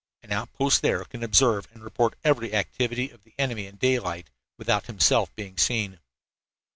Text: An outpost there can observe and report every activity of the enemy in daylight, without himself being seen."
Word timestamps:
An 0.23 0.31
outpost 0.31 0.81
there 0.81 1.05
can 1.05 1.21
observe 1.23 1.67
and 1.71 1.83
report 1.83 2.15
every 2.23 2.55
activity 2.55 3.11
of 3.11 3.21
the 3.23 3.35
enemy 3.37 3.67
in 3.67 3.75
daylight, 3.75 4.31
without 4.57 4.87
himself 4.87 5.31
being 5.35 5.57
seen." 5.59 5.99